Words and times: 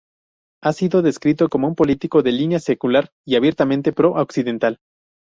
Ha 0.63 0.73
sido 0.73 1.03
descrito 1.03 1.47
como 1.47 1.67
un 1.67 1.75
político 1.75 2.23
de 2.23 2.31
línea 2.31 2.57
secular 2.57 3.11
y 3.23 3.35
abiertamente 3.35 3.93
pro-occidental. 3.93 4.79